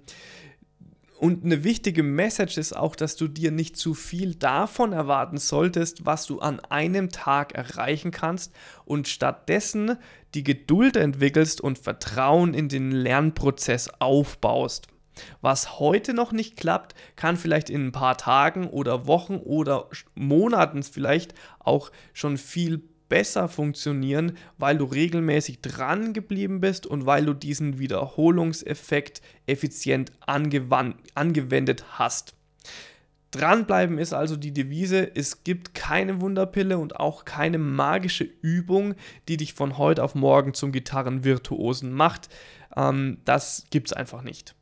und 1.19 1.45
eine 1.45 1.65
wichtige 1.65 2.03
Message 2.03 2.59
ist 2.59 2.77
auch, 2.77 2.95
dass 2.95 3.17
du 3.17 3.27
dir 3.27 3.51
nicht 3.51 3.77
zu 3.77 3.95
viel 3.95 4.37
davon 4.37 4.93
erwarten 4.93 5.39
solltest, 5.39 6.07
was 6.07 6.27
du 6.27 6.39
an 6.39 6.61
einem 6.61 7.11
Tag 7.11 7.55
erreichen 7.55 8.13
kannst 8.13 8.55
und 8.85 9.09
stattdessen 9.09 9.97
die 10.35 10.45
Geduld 10.45 10.97
entwickelst 10.97 11.61
und 11.61 11.79
Vertrauen 11.79 12.55
in 12.55 12.69
den 12.69 12.93
Lernprozess 12.93 13.91
aufbaust. 13.99 14.87
Was 15.41 15.81
heute 15.81 16.15
noch 16.15 16.31
nicht 16.31 16.57
klappt, 16.57 16.95
kann 17.17 17.37
vielleicht 17.37 17.71
in 17.71 17.89
ein 17.89 17.93
paar 17.93 18.17
Tagen 18.17 18.69
oder 18.69 19.09
Wochen 19.09 19.37
oder 19.37 19.89
Monaten 20.15 20.85
vielleicht 20.85 21.35
auch 21.59 21.91
schon 22.13 22.39
viel 22.39 22.83
besser 23.09 23.49
funktionieren, 23.49 24.37
weil 24.59 24.79
du 24.79 24.85
regelmäßig 24.85 25.61
dran 25.61 26.13
geblieben 26.13 26.61
bist 26.61 26.87
und 26.87 27.07
weil 27.07 27.27
du 27.27 27.35
diesen 27.35 27.79
Wiederholungseffekt 27.79 29.23
effizient 29.47 30.13
angewendet 30.25 31.85
hast. 31.99 32.35
Dranbleiben 33.31 33.99
ist 33.99 34.15
also 34.15 34.37
die 34.37 34.53
Devise. 34.53 35.15
Es 35.15 35.45
gibt 35.45 35.75
keine 35.75 36.21
Wunderpille 36.21 36.79
und 36.79 36.97
auch 36.97 37.27
keine 37.27 37.59
magische 37.59 38.25
Übung, 38.25 38.95
die 39.29 39.37
dich 39.37 39.53
von 39.53 39.77
heute 39.77 40.03
auf 40.03 40.15
morgen 40.15 40.55
zum 40.55 40.73
Gitarrenvirtuosen 40.73 41.93
macht. 41.93 42.31
Ähm, 42.75 43.19
das 43.25 43.67
es 43.71 43.93
einfach 43.93 44.23
nicht. 44.23 44.55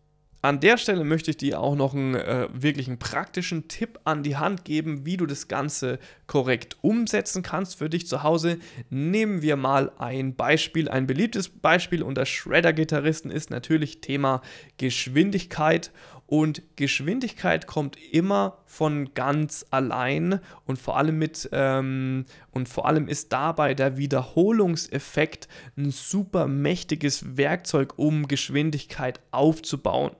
An 0.46 0.60
der 0.60 0.78
Stelle 0.78 1.02
möchte 1.02 1.32
ich 1.32 1.38
dir 1.38 1.58
auch 1.58 1.74
noch 1.74 1.92
einen 1.92 2.14
äh, 2.14 2.46
wirklichen 2.52 3.00
praktischen 3.00 3.66
Tipp 3.66 3.98
an 4.04 4.22
die 4.22 4.36
Hand 4.36 4.64
geben, 4.64 5.04
wie 5.04 5.16
du 5.16 5.26
das 5.26 5.48
Ganze 5.48 5.98
korrekt 6.28 6.76
umsetzen 6.82 7.42
kannst 7.42 7.76
für 7.76 7.90
dich 7.90 8.06
zu 8.06 8.22
Hause. 8.22 8.60
Nehmen 8.88 9.42
wir 9.42 9.56
mal 9.56 9.90
ein 9.98 10.36
Beispiel, 10.36 10.88
ein 10.88 11.08
beliebtes 11.08 11.48
Beispiel 11.48 12.00
unter 12.00 12.24
Shredder-Gitarristen 12.26 13.32
ist 13.32 13.50
natürlich 13.50 14.00
Thema 14.00 14.40
Geschwindigkeit. 14.76 15.90
Und 16.26 16.62
Geschwindigkeit 16.76 17.66
kommt 17.66 17.96
immer 18.12 18.58
von 18.66 19.14
ganz 19.14 19.66
allein 19.70 20.38
und 20.64 20.78
vor 20.78 20.96
allem 20.96 21.18
mit 21.18 21.48
ähm, 21.50 22.24
und 22.52 22.68
vor 22.68 22.86
allem 22.86 23.08
ist 23.08 23.32
dabei 23.32 23.74
der 23.74 23.96
Wiederholungseffekt 23.96 25.48
ein 25.76 25.90
super 25.90 26.46
mächtiges 26.46 27.36
Werkzeug, 27.36 27.94
um 27.96 28.28
Geschwindigkeit 28.28 29.18
aufzubauen. 29.32 30.12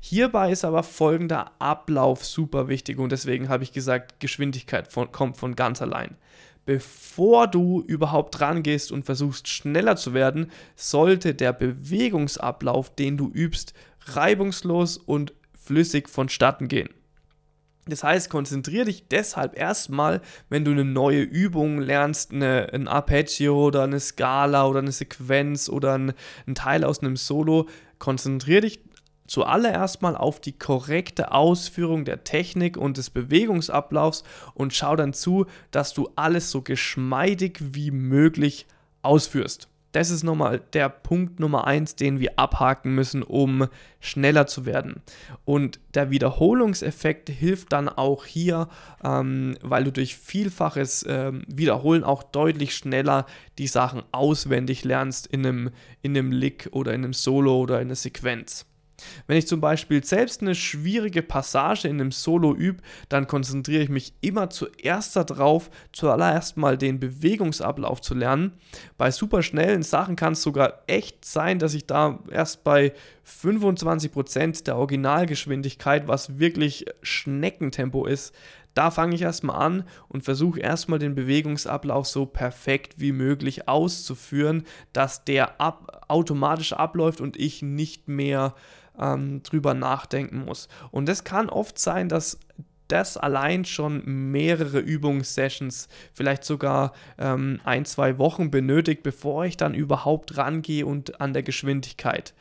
Hierbei 0.00 0.52
ist 0.52 0.64
aber 0.64 0.82
folgender 0.82 1.52
Ablauf 1.58 2.24
super 2.24 2.68
wichtig 2.68 2.98
und 2.98 3.10
deswegen 3.10 3.48
habe 3.48 3.64
ich 3.64 3.72
gesagt, 3.72 4.20
Geschwindigkeit 4.20 4.92
von, 4.92 5.10
kommt 5.10 5.36
von 5.36 5.56
ganz 5.56 5.82
allein. 5.82 6.16
Bevor 6.64 7.46
du 7.46 7.82
überhaupt 7.86 8.40
rangehst 8.40 8.90
und 8.90 9.04
versuchst 9.04 9.48
schneller 9.48 9.96
zu 9.96 10.14
werden, 10.14 10.50
sollte 10.74 11.34
der 11.34 11.52
Bewegungsablauf, 11.52 12.94
den 12.94 13.16
du 13.16 13.30
übst, 13.30 13.72
reibungslos 14.06 14.96
und 14.96 15.32
flüssig 15.54 16.08
vonstatten 16.08 16.68
gehen. 16.68 16.88
Das 17.88 18.02
heißt, 18.02 18.30
konzentriere 18.30 18.86
dich 18.86 19.06
deshalb 19.06 19.56
erstmal, 19.56 20.20
wenn 20.48 20.64
du 20.64 20.72
eine 20.72 20.84
neue 20.84 21.22
Übung 21.22 21.80
lernst, 21.80 22.32
eine, 22.32 22.68
ein 22.72 22.88
Arpeggio 22.88 23.66
oder 23.66 23.84
eine 23.84 24.00
Skala 24.00 24.66
oder 24.66 24.80
eine 24.80 24.90
Sequenz 24.90 25.68
oder 25.68 25.94
ein, 25.94 26.12
ein 26.48 26.56
Teil 26.56 26.82
aus 26.82 26.98
einem 26.98 27.16
Solo, 27.16 27.68
konzentriere 28.00 28.62
dich 28.62 28.80
zuallererst 29.26 30.02
mal 30.02 30.16
auf 30.16 30.40
die 30.40 30.52
korrekte 30.52 31.32
Ausführung 31.32 32.04
der 32.04 32.24
Technik 32.24 32.76
und 32.76 32.96
des 32.96 33.10
Bewegungsablaufs 33.10 34.24
und 34.54 34.74
schau 34.74 34.96
dann 34.96 35.12
zu, 35.12 35.46
dass 35.70 35.94
du 35.94 36.10
alles 36.16 36.50
so 36.50 36.62
geschmeidig 36.62 37.58
wie 37.60 37.90
möglich 37.90 38.66
ausführst. 39.02 39.68
Das 39.96 40.10
ist 40.10 40.24
nochmal 40.24 40.60
der 40.74 40.90
Punkt 40.90 41.40
Nummer 41.40 41.66
eins, 41.66 41.96
den 41.96 42.20
wir 42.20 42.38
abhaken 42.38 42.94
müssen, 42.94 43.22
um 43.22 43.66
schneller 43.98 44.46
zu 44.46 44.66
werden. 44.66 45.00
Und 45.46 45.80
der 45.94 46.10
Wiederholungseffekt 46.10 47.30
hilft 47.30 47.72
dann 47.72 47.88
auch 47.88 48.26
hier, 48.26 48.68
ähm, 49.02 49.56
weil 49.62 49.84
du 49.84 49.92
durch 49.92 50.16
vielfaches 50.16 51.06
ähm, 51.08 51.44
Wiederholen 51.46 52.04
auch 52.04 52.22
deutlich 52.22 52.74
schneller 52.74 53.24
die 53.56 53.68
Sachen 53.68 54.02
auswendig 54.12 54.84
lernst 54.84 55.28
in 55.28 55.46
einem, 55.46 55.70
in 56.02 56.14
einem 56.14 56.30
Lick 56.30 56.68
oder 56.72 56.92
in 56.92 57.02
einem 57.02 57.14
Solo 57.14 57.58
oder 57.58 57.80
in 57.80 57.88
einer 57.88 57.94
Sequenz. 57.94 58.66
Wenn 59.26 59.36
ich 59.36 59.46
zum 59.46 59.60
Beispiel 59.60 60.04
selbst 60.04 60.40
eine 60.40 60.54
schwierige 60.54 61.22
Passage 61.22 61.88
in 61.88 62.00
einem 62.00 62.12
Solo 62.12 62.54
übe, 62.54 62.82
dann 63.08 63.26
konzentriere 63.26 63.82
ich 63.82 63.88
mich 63.88 64.14
immer 64.20 64.50
zuerst 64.50 65.16
darauf, 65.16 65.70
zuallererst 65.92 66.56
mal 66.56 66.78
den 66.78 67.00
Bewegungsablauf 67.00 68.00
zu 68.00 68.14
lernen. 68.14 68.52
Bei 68.96 69.10
super 69.10 69.42
schnellen 69.42 69.82
Sachen 69.82 70.16
kann 70.16 70.32
es 70.32 70.42
sogar 70.42 70.82
echt 70.86 71.24
sein, 71.24 71.58
dass 71.58 71.74
ich 71.74 71.86
da 71.86 72.20
erst 72.30 72.64
bei 72.64 72.92
25% 73.26 74.64
der 74.64 74.76
Originalgeschwindigkeit, 74.76 76.08
was 76.08 76.38
wirklich 76.38 76.86
Schneckentempo 77.02 78.06
ist, 78.06 78.34
da 78.76 78.90
fange 78.90 79.14
ich 79.14 79.22
erstmal 79.22 79.56
an 79.56 79.84
und 80.08 80.22
versuche 80.22 80.60
erstmal 80.60 80.98
den 80.98 81.14
Bewegungsablauf 81.14 82.06
so 82.06 82.26
perfekt 82.26 82.96
wie 82.98 83.12
möglich 83.12 83.68
auszuführen, 83.68 84.64
dass 84.92 85.24
der 85.24 85.62
ab 85.62 86.04
automatisch 86.08 86.74
abläuft 86.74 87.22
und 87.22 87.38
ich 87.38 87.62
nicht 87.62 88.06
mehr 88.06 88.54
ähm, 89.00 89.42
drüber 89.42 89.74
nachdenken 89.74 90.44
muss. 90.44 90.68
Und 90.90 91.08
es 91.08 91.24
kann 91.24 91.48
oft 91.48 91.78
sein, 91.78 92.08
dass 92.08 92.38
das 92.88 93.16
allein 93.16 93.64
schon 93.64 94.02
mehrere 94.04 94.78
Übungssessions, 94.78 95.88
vielleicht 96.12 96.44
sogar 96.44 96.92
ähm, 97.18 97.60
ein, 97.64 97.84
zwei 97.84 98.18
Wochen 98.18 98.50
benötigt, 98.50 99.02
bevor 99.02 99.44
ich 99.44 99.56
dann 99.56 99.74
überhaupt 99.74 100.36
rangehe 100.36 100.86
und 100.86 101.20
an 101.20 101.32
der 101.32 101.42
Geschwindigkeit 101.42 102.34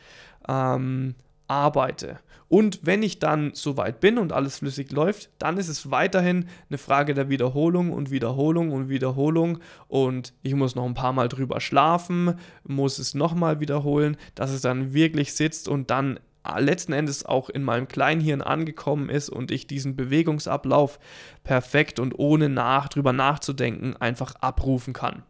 ähm, 0.48 1.16
arbeite. 1.48 2.20
Und 2.48 2.82
wenn 2.84 3.02
ich 3.02 3.18
dann 3.18 3.52
soweit 3.56 4.00
bin 4.00 4.20
und 4.20 4.32
alles 4.32 4.60
flüssig 4.60 4.92
läuft, 4.92 5.30
dann 5.40 5.58
ist 5.58 5.68
es 5.68 5.90
weiterhin 5.90 6.48
eine 6.70 6.78
Frage 6.78 7.16
der 7.16 7.28
Wiederholung 7.28 7.92
und 7.92 8.12
Wiederholung 8.12 8.72
und 8.72 8.88
Wiederholung. 8.88 9.58
Und 9.88 10.32
ich 10.44 10.54
muss 10.54 10.76
noch 10.76 10.86
ein 10.86 10.94
paar 10.94 11.12
Mal 11.12 11.28
drüber 11.28 11.60
schlafen, 11.60 12.36
muss 12.64 13.00
es 13.00 13.16
nochmal 13.16 13.60
wiederholen, 13.60 14.16
dass 14.36 14.52
es 14.52 14.62
dann 14.62 14.94
wirklich 14.94 15.34
sitzt 15.34 15.68
und 15.68 15.90
dann 15.90 16.20
letzten 16.58 16.94
Endes 16.94 17.26
auch 17.26 17.50
in 17.50 17.64
meinem 17.64 17.88
Kleinhirn 17.88 18.42
angekommen 18.42 19.10
ist 19.10 19.30
und 19.30 19.52
ich 19.52 19.68
diesen 19.68 19.96
Bewegungsablauf 19.96 21.00
perfekt 21.44 22.00
und 22.00 22.18
ohne 22.18 22.50
nach, 22.50 22.90
drüber 22.90 23.14
nachzudenken 23.14 23.96
einfach 23.98 24.36
abrufen 24.36 24.94
kann. 24.94 25.24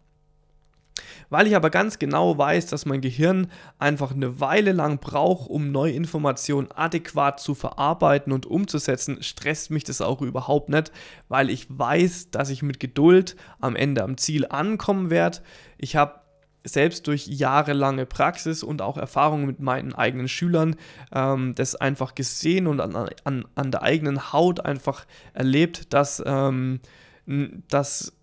Weil 1.29 1.47
ich 1.47 1.55
aber 1.55 1.69
ganz 1.69 1.99
genau 1.99 2.37
weiß, 2.37 2.67
dass 2.67 2.85
mein 2.85 3.01
Gehirn 3.01 3.51
einfach 3.79 4.11
eine 4.13 4.39
Weile 4.39 4.71
lang 4.71 4.99
braucht, 4.99 5.49
um 5.49 5.71
neue 5.71 5.93
Informationen 5.93 6.71
adäquat 6.71 7.39
zu 7.39 7.55
verarbeiten 7.55 8.31
und 8.31 8.45
umzusetzen, 8.45 9.21
stresst 9.21 9.71
mich 9.71 9.83
das 9.83 10.01
auch 10.01 10.21
überhaupt 10.21 10.69
nicht, 10.69 10.91
weil 11.27 11.49
ich 11.49 11.67
weiß, 11.69 12.31
dass 12.31 12.49
ich 12.49 12.61
mit 12.61 12.79
Geduld 12.79 13.35
am 13.59 13.75
Ende 13.75 14.03
am 14.03 14.17
Ziel 14.17 14.45
ankommen 14.47 15.09
werde. 15.09 15.39
Ich 15.77 15.95
habe 15.95 16.21
selbst 16.65 17.07
durch 17.07 17.27
jahrelange 17.27 18.05
Praxis 18.05 18.63
und 18.63 18.81
auch 18.81 18.97
Erfahrungen 18.97 19.45
mit 19.45 19.59
meinen 19.59 19.93
eigenen 19.93 20.27
Schülern 20.27 20.75
ähm, 21.13 21.53
das 21.55 21.75
einfach 21.75 22.15
gesehen 22.15 22.67
und 22.67 22.81
an, 22.81 23.09
an, 23.23 23.45
an 23.55 23.71
der 23.71 23.83
eigenen 23.83 24.33
Haut 24.33 24.65
einfach 24.65 25.05
erlebt, 25.33 25.93
dass, 25.93 26.21
ähm, 26.25 26.79
dass 27.69 28.13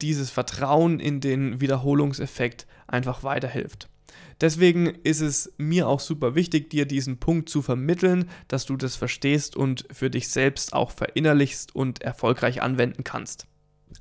dieses 0.00 0.30
Vertrauen 0.30 1.00
in 1.00 1.20
den 1.20 1.60
Wiederholungseffekt 1.60 2.66
einfach 2.86 3.22
weiterhilft. 3.22 3.88
Deswegen 4.40 4.86
ist 4.86 5.20
es 5.20 5.52
mir 5.56 5.86
auch 5.86 6.00
super 6.00 6.34
wichtig, 6.34 6.68
dir 6.70 6.84
diesen 6.84 7.18
Punkt 7.18 7.48
zu 7.48 7.62
vermitteln, 7.62 8.28
dass 8.48 8.66
du 8.66 8.76
das 8.76 8.96
verstehst 8.96 9.56
und 9.56 9.86
für 9.92 10.10
dich 10.10 10.28
selbst 10.28 10.72
auch 10.72 10.90
verinnerlichst 10.90 11.74
und 11.74 12.02
erfolgreich 12.02 12.60
anwenden 12.60 13.04
kannst. 13.04 13.46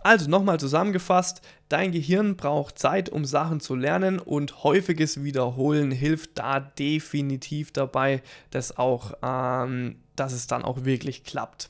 Also 0.03 0.29
nochmal 0.29 0.59
zusammengefasst, 0.59 1.41
dein 1.69 1.91
Gehirn 1.91 2.35
braucht 2.35 2.79
Zeit, 2.79 3.09
um 3.09 3.23
Sachen 3.23 3.59
zu 3.59 3.75
lernen 3.75 4.19
und 4.19 4.63
häufiges 4.63 5.23
Wiederholen 5.23 5.91
hilft 5.91 6.39
da 6.39 6.59
definitiv 6.59 7.71
dabei, 7.71 8.23
dass, 8.49 8.77
auch, 8.77 9.13
ähm, 9.21 9.97
dass 10.15 10.33
es 10.33 10.47
dann 10.47 10.63
auch 10.63 10.85
wirklich 10.85 11.23
klappt. 11.23 11.69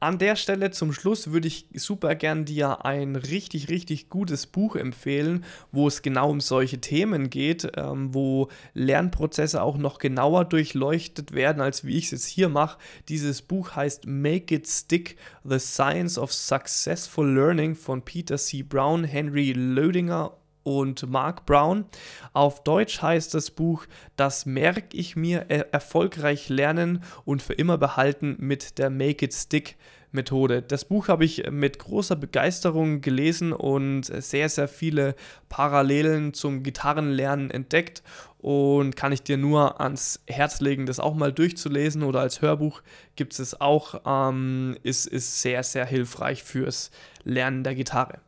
An 0.00 0.18
der 0.18 0.36
Stelle 0.36 0.70
zum 0.70 0.92
Schluss 0.92 1.32
würde 1.32 1.48
ich 1.48 1.66
super 1.74 2.14
gern 2.14 2.44
dir 2.44 2.84
ein 2.84 3.16
richtig, 3.16 3.68
richtig 3.68 4.08
gutes 4.08 4.46
Buch 4.46 4.76
empfehlen, 4.76 5.44
wo 5.72 5.88
es 5.88 6.02
genau 6.02 6.30
um 6.30 6.40
solche 6.40 6.80
Themen 6.80 7.30
geht, 7.30 7.72
ähm, 7.76 8.14
wo 8.14 8.48
Lernprozesse 8.74 9.60
auch 9.60 9.76
noch 9.76 9.98
genauer 9.98 10.44
durchleuchtet 10.44 11.32
werden, 11.32 11.60
als 11.60 11.84
wie 11.84 11.96
ich 11.96 12.04
es 12.06 12.10
jetzt 12.12 12.26
hier 12.26 12.48
mache. 12.48 12.78
Dieses 13.08 13.42
Buch 13.42 13.74
heißt 13.74 14.06
Make 14.06 14.54
It 14.54 14.68
Stick: 14.68 15.16
The 15.42 15.58
Science 15.58 16.16
of 16.16 16.32
Successful 16.32 17.28
Learning 17.28 17.74
von 17.74 18.02
Peter 18.02 18.36
C. 18.36 18.62
Brown, 18.62 19.02
Henry 19.02 19.52
Lödinger 19.52 20.32
und 20.62 21.08
Mark 21.08 21.46
Brown. 21.46 21.84
Auf 22.32 22.62
Deutsch 22.62 23.00
heißt 23.02 23.34
das 23.34 23.50
Buch 23.50 23.86
Das 24.16 24.46
merke 24.46 24.96
ich 24.96 25.16
mir 25.16 25.50
erfolgreich 25.50 26.48
lernen 26.48 27.02
und 27.24 27.42
für 27.42 27.54
immer 27.54 27.78
behalten 27.78 28.36
mit 28.38 28.78
der 28.78 28.90
Make 28.90 29.26
It 29.26 29.34
Stick 29.34 29.76
Methode. 30.10 30.62
Das 30.62 30.84
Buch 30.86 31.08
habe 31.08 31.24
ich 31.24 31.50
mit 31.50 31.78
großer 31.78 32.16
Begeisterung 32.16 33.00
gelesen 33.00 33.52
und 33.52 34.04
sehr, 34.04 34.48
sehr 34.48 34.68
viele 34.68 35.14
Parallelen 35.48 36.32
zum 36.34 36.62
Gitarrenlernen 36.62 37.50
entdeckt 37.50 38.02
und 38.38 38.96
kann 38.96 39.12
ich 39.12 39.22
dir 39.22 39.36
nur 39.36 39.80
ans 39.80 40.22
Herz 40.26 40.60
legen, 40.60 40.86
das 40.86 41.00
auch 41.00 41.14
mal 41.14 41.32
durchzulesen 41.32 42.02
oder 42.02 42.20
als 42.20 42.40
Hörbuch 42.40 42.82
gibt 43.16 43.38
es 43.38 43.60
auch, 43.60 44.00
ähm, 44.06 44.76
ist, 44.82 45.06
ist 45.06 45.42
sehr, 45.42 45.62
sehr 45.62 45.84
hilfreich 45.84 46.42
fürs 46.42 46.90
Lernen 47.24 47.64
der 47.64 47.74
Gitarre. 47.74 48.20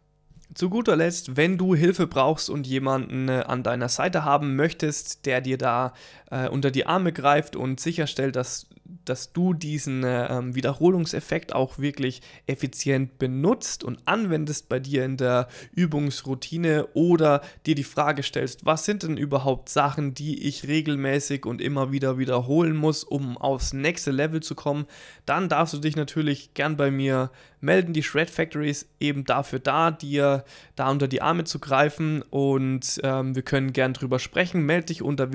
Zu 0.52 0.68
guter 0.68 0.96
Letzt, 0.96 1.36
wenn 1.36 1.58
du 1.58 1.76
Hilfe 1.76 2.08
brauchst 2.08 2.50
und 2.50 2.66
jemanden 2.66 3.28
äh, 3.28 3.44
an 3.46 3.62
deiner 3.62 3.88
Seite 3.88 4.24
haben 4.24 4.56
möchtest, 4.56 5.24
der 5.26 5.40
dir 5.40 5.58
da 5.58 5.92
äh, 6.30 6.48
unter 6.48 6.70
die 6.70 6.86
Arme 6.86 7.12
greift 7.12 7.56
und 7.56 7.80
sicherstellt, 7.80 8.36
dass 8.36 8.68
dass 9.04 9.32
du 9.32 9.54
diesen 9.54 10.04
äh, 10.04 10.26
ähm, 10.26 10.54
Wiederholungseffekt 10.54 11.54
auch 11.54 11.78
wirklich 11.78 12.22
effizient 12.46 13.18
benutzt 13.18 13.84
und 13.84 13.98
anwendest 14.04 14.68
bei 14.68 14.78
dir 14.78 15.04
in 15.04 15.16
der 15.16 15.48
Übungsroutine 15.74 16.88
oder 16.94 17.42
dir 17.66 17.74
die 17.74 17.84
Frage 17.84 18.22
stellst, 18.22 18.64
was 18.66 18.84
sind 18.84 19.02
denn 19.02 19.16
überhaupt 19.16 19.68
Sachen, 19.68 20.14
die 20.14 20.46
ich 20.46 20.66
regelmäßig 20.66 21.46
und 21.46 21.60
immer 21.60 21.92
wieder 21.92 22.18
wiederholen 22.18 22.76
muss, 22.76 23.04
um 23.04 23.36
aufs 23.36 23.72
nächste 23.72 24.10
Level 24.10 24.40
zu 24.40 24.54
kommen, 24.54 24.86
dann 25.26 25.48
darfst 25.48 25.74
du 25.74 25.78
dich 25.78 25.96
natürlich 25.96 26.54
gern 26.54 26.76
bei 26.76 26.90
mir 26.90 27.30
melden. 27.60 27.92
Die 27.92 28.02
Shred 28.02 28.30
Factory 28.30 28.70
ist 28.70 28.88
eben 29.00 29.24
dafür 29.24 29.58
da, 29.58 29.90
dir 29.90 30.44
da 30.76 30.90
unter 30.90 31.08
die 31.08 31.22
Arme 31.22 31.44
zu 31.44 31.58
greifen 31.58 32.22
und 32.22 33.00
ähm, 33.02 33.34
wir 33.34 33.42
können 33.42 33.72
gern 33.72 33.92
drüber 33.92 34.18
sprechen. 34.18 34.64
Melde 34.64 34.86
dich 34.86 35.02
unter 35.02 35.32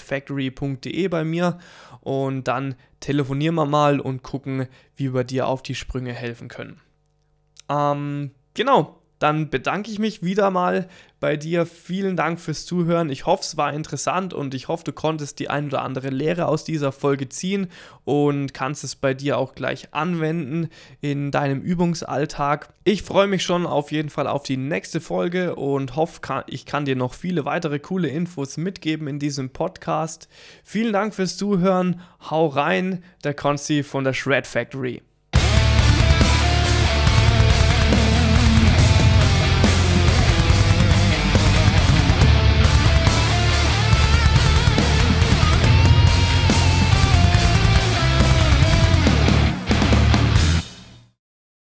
www.shredfactory.de 0.00 1.08
bei 1.08 1.24
mir 1.24 1.58
und 2.00 2.48
dann 2.48 2.74
telefonieren 3.00 3.54
wir 3.54 3.66
mal 3.66 4.00
und 4.00 4.22
gucken, 4.22 4.66
wie 4.96 5.14
wir 5.14 5.24
dir 5.24 5.46
auf 5.46 5.62
die 5.62 5.74
Sprünge 5.74 6.12
helfen 6.12 6.48
können. 6.48 6.80
Ähm, 7.68 8.32
genau, 8.54 9.01
dann 9.22 9.50
bedanke 9.50 9.90
ich 9.90 10.00
mich 10.00 10.22
wieder 10.24 10.50
mal 10.50 10.88
bei 11.20 11.36
dir. 11.36 11.64
Vielen 11.64 12.16
Dank 12.16 12.40
fürs 12.40 12.66
Zuhören. 12.66 13.08
Ich 13.08 13.24
hoffe, 13.24 13.42
es 13.42 13.56
war 13.56 13.72
interessant 13.72 14.34
und 14.34 14.52
ich 14.54 14.66
hoffe, 14.66 14.82
du 14.82 14.92
konntest 14.92 15.38
die 15.38 15.48
ein 15.48 15.66
oder 15.66 15.82
andere 15.82 16.10
Lehre 16.10 16.46
aus 16.46 16.64
dieser 16.64 16.90
Folge 16.90 17.28
ziehen 17.28 17.68
und 18.04 18.52
kannst 18.52 18.82
es 18.82 18.96
bei 18.96 19.14
dir 19.14 19.38
auch 19.38 19.54
gleich 19.54 19.94
anwenden 19.94 20.68
in 21.00 21.30
deinem 21.30 21.60
Übungsalltag. 21.60 22.70
Ich 22.82 23.02
freue 23.02 23.28
mich 23.28 23.44
schon 23.44 23.64
auf 23.64 23.92
jeden 23.92 24.10
Fall 24.10 24.26
auf 24.26 24.42
die 24.42 24.56
nächste 24.56 25.00
Folge 25.00 25.54
und 25.54 25.94
hoffe, 25.94 26.44
ich 26.48 26.66
kann 26.66 26.84
dir 26.84 26.96
noch 26.96 27.14
viele 27.14 27.44
weitere 27.44 27.78
coole 27.78 28.08
Infos 28.08 28.56
mitgeben 28.56 29.06
in 29.06 29.20
diesem 29.20 29.50
Podcast. 29.50 30.28
Vielen 30.64 30.92
Dank 30.92 31.14
fürs 31.14 31.36
Zuhören. 31.36 32.00
Hau 32.28 32.48
rein, 32.48 33.04
der 33.22 33.34
Konzi 33.34 33.84
von 33.84 34.02
der 34.02 34.14
Shred 34.14 34.48
Factory. 34.48 35.02